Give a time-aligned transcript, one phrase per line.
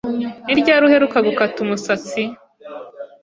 [0.53, 2.21] Ni ryari uheruka gukata umusatsi?